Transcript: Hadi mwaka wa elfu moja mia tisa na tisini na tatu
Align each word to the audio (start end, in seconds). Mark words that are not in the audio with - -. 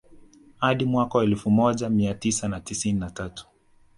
Hadi 0.57 0.85
mwaka 0.85 1.17
wa 1.17 1.23
elfu 1.23 1.51
moja 1.51 1.89
mia 1.89 2.13
tisa 2.13 2.47
na 2.47 2.59
tisini 2.59 2.99
na 2.99 3.09
tatu 3.11 3.47